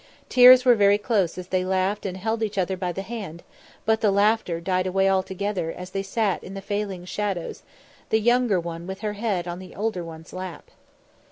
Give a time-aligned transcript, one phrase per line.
[0.29, 3.43] Tears were very close as they laughed and held each other by the hand,
[3.85, 7.61] but the laughter died away altogether as they sat in the falling shadows,
[8.09, 10.71] the younger one with her head on the older one's lap.